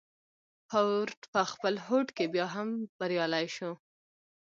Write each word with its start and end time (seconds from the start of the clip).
فورډ 0.69 1.19
په 1.33 1.41
خپل 1.51 1.73
هوډ 1.85 2.07
کې 2.17 2.25
بيا 2.33 2.45
هم 2.55 2.69
بريالی 2.99 3.47
شو. 3.55 3.71